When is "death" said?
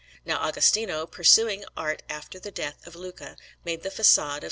2.49-2.87